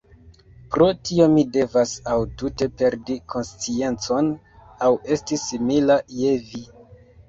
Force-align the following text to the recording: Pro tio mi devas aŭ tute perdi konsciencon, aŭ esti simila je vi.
Pro 0.75 0.87
tio 1.09 1.27
mi 1.33 1.43
devas 1.57 1.93
aŭ 2.15 2.17
tute 2.43 2.69
perdi 2.81 3.21
konsciencon, 3.37 4.35
aŭ 4.89 4.93
esti 5.17 5.43
simila 5.49 6.05
je 6.21 6.39
vi. 6.53 6.69